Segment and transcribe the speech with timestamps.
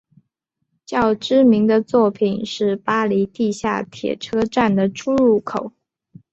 [0.83, 5.73] 较知名的作品是巴黎地下铁车站的出入口。